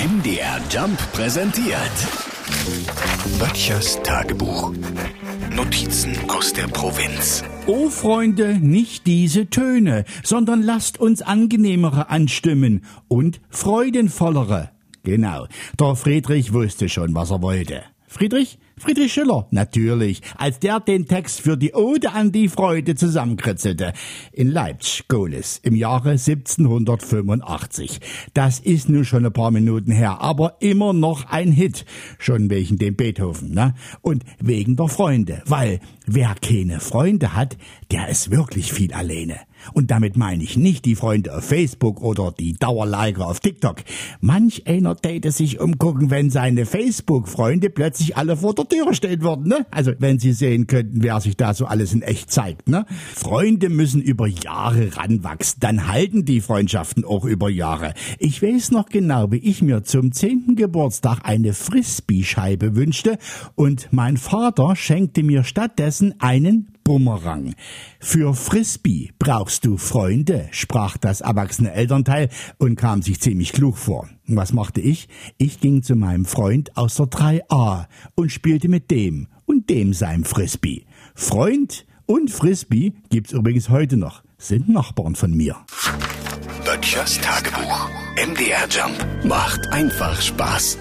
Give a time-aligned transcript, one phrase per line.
[0.00, 1.76] MDR Jump präsentiert.
[3.38, 4.72] Böttchers Tagebuch.
[5.54, 7.44] Notizen aus der Provinz.
[7.66, 14.70] Oh Freunde, nicht diese Töne, sondern lasst uns angenehmere anstimmen und freudenvollere.
[15.02, 15.46] Genau,
[15.78, 17.82] der Friedrich wusste schon, was er wollte.
[18.06, 18.58] Friedrich?
[18.80, 23.92] Friedrich Schiller, natürlich, als der den Text für die Ode an die Freude zusammenkritzelte.
[24.32, 28.00] In Leipzig, Gohlis, im Jahre 1785.
[28.32, 31.84] Das ist nun schon ein paar Minuten her, aber immer noch ein Hit.
[32.18, 33.74] Schon wegen dem Beethoven, ne?
[34.00, 37.58] Und wegen der Freunde, weil wer keine Freunde hat,
[37.90, 39.40] der ist wirklich viel alleine.
[39.72, 43.82] Und damit meine ich nicht die Freunde auf Facebook oder die Dauerliker auf TikTok.
[44.20, 49.48] Manch einer täte sich umgucken, wenn seine Facebook-Freunde plötzlich alle vor der Tür stehen würden,
[49.48, 49.66] ne?
[49.70, 52.86] Also, wenn sie sehen könnten, wer sich da so alles in echt zeigt, ne?
[53.14, 57.92] Freunde müssen über Jahre ranwachsen, dann halten die Freundschaften auch über Jahre.
[58.18, 63.18] Ich weiß noch genau, wie ich mir zum zehnten Geburtstag eine Frisbee-Scheibe wünschte
[63.54, 67.54] und mein Vater schenkte mir stattdessen einen Bumerang.
[68.00, 74.08] Für Frisbee brauchst du Freunde, sprach das erwachsene Elternteil und kam sich ziemlich klug vor.
[74.26, 75.08] Was machte ich?
[75.38, 80.24] Ich ging zu meinem Freund aus der 3a und spielte mit dem und dem seinem
[80.24, 80.84] Frisbee.
[81.14, 85.54] Freund und Frisbee gibt's übrigens heute noch, sind Nachbarn von mir.
[86.64, 87.88] Böttchers Tagebuch.
[88.16, 90.76] MDR Jump macht einfach Spaß.